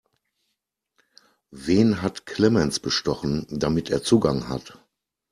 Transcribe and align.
Wen 1.51 2.01
hat 2.01 2.25
Clemens 2.25 2.79
bestochen, 2.79 3.45
damit 3.51 3.91
er 3.91 4.01
Zugang 4.01 4.49
hat? 4.49 4.81